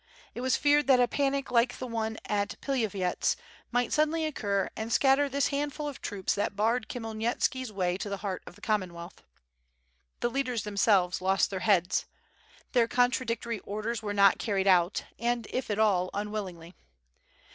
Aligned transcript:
It 0.33 0.41
was 0.41 0.57
feared 0.57 0.87
that 0.87 0.99
a 0.99 1.07
panic 1.07 1.51
like 1.51 1.77
the 1.77 1.85
one 1.85 2.17
at 2.25 2.59
Pilavyets 2.59 3.35
might 3.71 3.93
sud 3.93 4.09
denly 4.09 4.27
occur 4.27 4.67
and 4.75 4.91
scatter 4.91 5.29
this 5.29 5.49
handful 5.49 5.87
of 5.87 6.01
troops 6.01 6.33
that 6.33 6.55
barred 6.55 6.89
Khmyelnitski's 6.89 7.71
way 7.71 7.97
to 7.97 8.09
the 8.09 8.17
heart 8.25 8.41
of 8.47 8.55
the 8.55 8.61
Commonwealth. 8.61 9.21
The 10.21 10.31
leaders 10.31 10.63
themselves 10.63 11.21
lost 11.21 11.51
their 11.51 11.59
heads. 11.59 12.07
Their 12.71 12.87
contradictory 12.87 13.59
orders 13.59 14.01
were 14.01 14.11
not 14.11 14.39
carried 14.39 14.65
out, 14.65 15.03
and 15.19 15.45
if 15.51 15.69
at 15.69 15.77
all, 15.77 16.09
unwillingly. 16.15 16.73